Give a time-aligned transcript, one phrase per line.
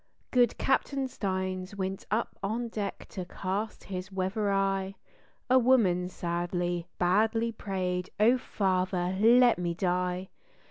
[0.31, 0.95] Good Capt.
[0.95, 4.95] Stines went up on deck to cast his weather eye;
[5.47, 10.29] A woman sadly, badly prayed "Oh, Father, let me die!"